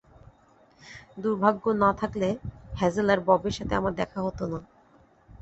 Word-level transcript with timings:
দুর্ভাগ্য 1.17 1.63
না 1.83 1.89
থাকলে, 1.93 2.29
হ্যাজেল 2.75 3.07
আর 3.13 3.19
ববের 3.27 3.53
সাথে 3.57 3.73
আমার 3.75 3.93
দেখা 3.95 4.19
হতো 4.21 4.43
না। 4.51 4.59